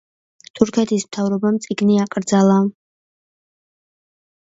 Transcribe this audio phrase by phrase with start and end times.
[0.59, 2.59] თურქეთის მთავრობამ წიგნი აკრძალა.